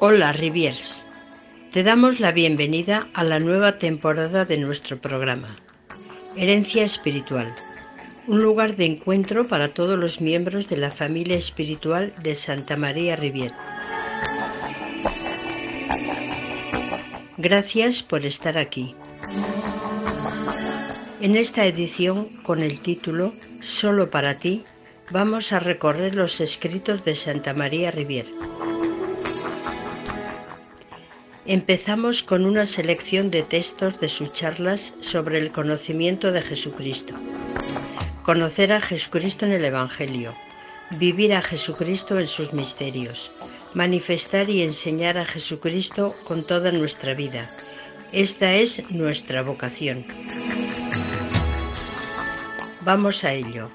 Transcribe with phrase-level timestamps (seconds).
[0.00, 1.07] Hola Riviers,
[1.70, 5.60] te damos la bienvenida a la nueva temporada de nuestro programa,
[6.34, 7.54] Herencia Espiritual,
[8.26, 13.16] un lugar de encuentro para todos los miembros de la familia espiritual de Santa María
[13.16, 13.52] Rivier.
[17.36, 18.94] Gracias por estar aquí.
[21.20, 24.64] En esta edición, con el título Solo para ti,
[25.10, 28.26] vamos a recorrer los escritos de Santa María Rivier.
[31.50, 37.14] Empezamos con una selección de textos de sus charlas sobre el conocimiento de Jesucristo.
[38.22, 40.36] Conocer a Jesucristo en el Evangelio,
[40.90, 43.32] vivir a Jesucristo en sus misterios,
[43.72, 47.50] manifestar y enseñar a Jesucristo con toda nuestra vida.
[48.12, 50.04] Esta es nuestra vocación.
[52.82, 53.70] Vamos a ello.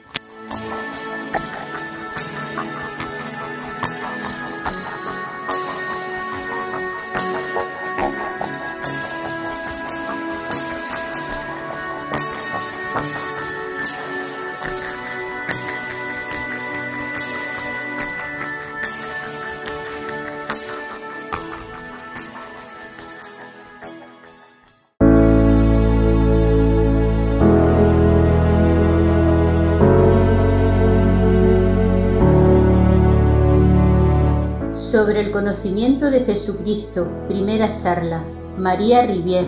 [35.14, 38.24] Sobre el conocimiento de Jesucristo, primera charla,
[38.58, 39.46] María Rivier.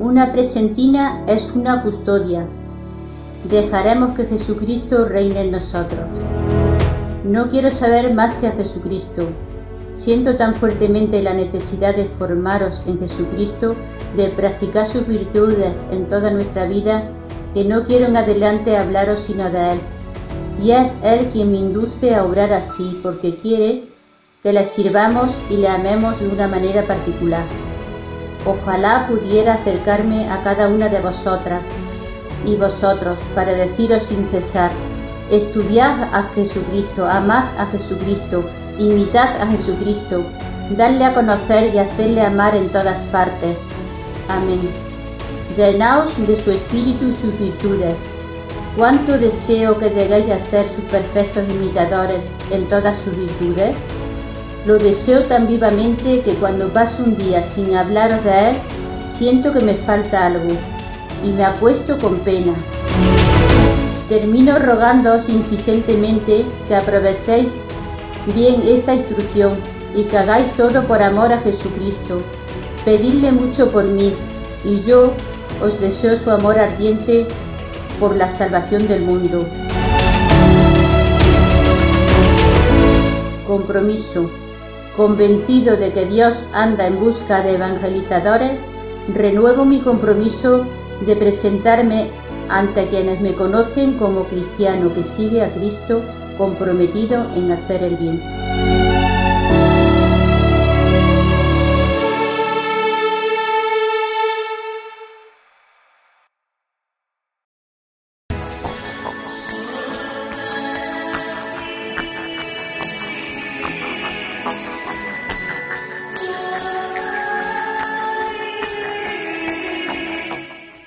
[0.00, 2.44] Una presentina es una custodia.
[3.48, 6.00] Dejaremos que Jesucristo reine en nosotros.
[7.22, 9.28] No quiero saber más que a Jesucristo.
[9.92, 13.76] Siento tan fuertemente la necesidad de formaros en Jesucristo,
[14.16, 17.12] de practicar sus virtudes en toda nuestra vida,
[17.54, 19.80] que no quiero en adelante hablaros sino de Él.
[20.60, 23.91] Y es Él quien me induce a obrar así, porque quiere
[24.42, 27.44] que le sirvamos y le amemos de una manera particular.
[28.44, 31.62] Ojalá pudiera acercarme a cada una de vosotras
[32.44, 34.72] y vosotros para deciros sin cesar,
[35.30, 38.42] estudiad a Jesucristo, amad a Jesucristo,
[38.78, 40.24] imitad a Jesucristo,
[40.76, 43.60] dadle a conocer y hacerle amar en todas partes.
[44.28, 44.60] Amén.
[45.56, 47.96] Llenaos de su espíritu y sus virtudes.
[48.76, 53.76] Cuánto deseo que lleguéis a ser sus perfectos imitadores en todas sus virtudes.
[54.64, 58.56] Lo deseo tan vivamente que cuando paso un día sin hablaros de Él,
[59.04, 60.52] siento que me falta algo
[61.24, 62.54] y me acuesto con pena.
[64.08, 67.54] Termino rogándoos insistentemente que aprovechéis
[68.36, 69.58] bien esta instrucción
[69.96, 72.22] y que hagáis todo por amor a Jesucristo.
[72.84, 74.14] Pedidle mucho por mí
[74.64, 75.12] y yo
[75.60, 77.26] os deseo su amor ardiente
[77.98, 79.44] por la salvación del mundo.
[83.44, 84.30] Compromiso.
[84.96, 88.52] Convencido de que Dios anda en busca de evangelizadores,
[89.14, 90.66] renuevo mi compromiso
[91.06, 92.10] de presentarme
[92.50, 96.02] ante quienes me conocen como cristiano que sigue a Cristo
[96.36, 98.41] comprometido en hacer el bien.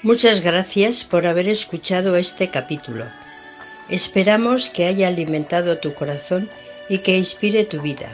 [0.05, 3.05] Muchas gracias por haber escuchado este capítulo.
[3.89, 6.47] Esperamos que haya alimentado tu corazón
[6.87, 8.09] y que inspire tu vida.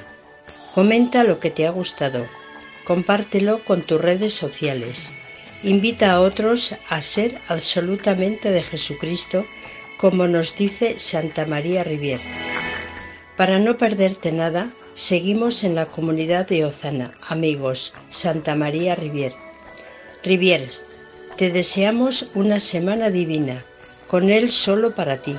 [0.74, 2.28] Comenta lo que te ha gustado.
[2.86, 5.12] Compártelo con tus redes sociales.
[5.64, 9.46] Invita a otros a ser absolutamente de Jesucristo,
[9.98, 12.22] como nos dice Santa María Rivier.
[13.36, 19.34] Para no perderte nada, seguimos en la comunidad de Ozana, amigos, Santa María Rivier.
[20.24, 20.70] Rivier,
[21.42, 23.64] Te deseamos una semana divina,
[24.08, 25.36] con Él solo para ti.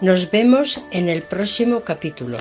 [0.00, 2.38] Nos vemos en el próximo capítulo.